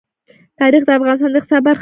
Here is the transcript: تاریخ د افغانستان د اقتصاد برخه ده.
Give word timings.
تاریخ 0.59 0.81
د 0.85 0.89
افغانستان 0.97 1.29
د 1.31 1.35
اقتصاد 1.39 1.61
برخه 1.67 1.75
ده. 1.75 1.79